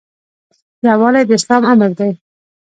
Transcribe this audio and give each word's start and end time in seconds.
یووالی 0.87 1.23
د 1.27 1.31
اسلام 1.37 1.63
امر 1.71 1.91
دی 1.99 2.09